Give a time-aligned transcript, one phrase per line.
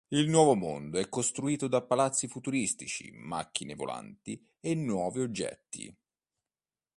[0.07, 5.95] Il nuovo mondo è costituito da palazzi futuristici, macchine volanti e nuovi oggetti.